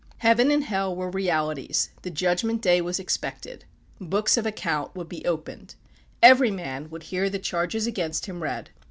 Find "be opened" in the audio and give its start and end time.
5.07-5.75